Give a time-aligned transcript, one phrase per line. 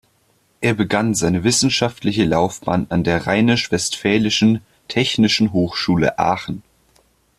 [0.61, 6.63] Er begann seine wissenschaftliche Laufbahn an der Rheinisch-Westfälischen Technischen Hochschule Aachen.